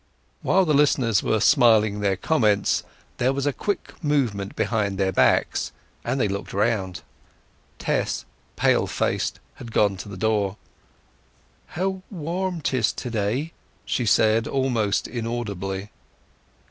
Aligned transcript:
While 0.41 0.65
the 0.65 0.73
listeners 0.73 1.21
were 1.21 1.39
smiling 1.39 1.99
their 1.99 2.15
comments 2.17 2.81
there 3.17 3.31
was 3.31 3.45
a 3.45 3.53
quick 3.53 3.93
movement 4.03 4.55
behind 4.55 4.97
their 4.97 5.11
backs, 5.11 5.71
and 6.03 6.19
they 6.19 6.27
looked 6.27 6.53
round. 6.53 7.01
Tess, 7.77 8.25
pale 8.55 8.87
faced, 8.87 9.39
had 9.57 9.71
gone 9.71 9.97
to 9.97 10.09
the 10.09 10.17
door. 10.17 10.57
"How 11.77 12.01
warm 12.09 12.61
'tis 12.61 12.91
to 12.93 13.11
day!" 13.11 13.53
she 13.85 14.07
said, 14.07 14.47
almost 14.47 15.07
inaudibly. 15.07 15.91